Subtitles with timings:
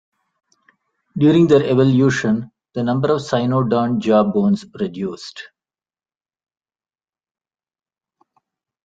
[1.15, 5.43] During their evolution, the number of cynodont jaw bones reduced.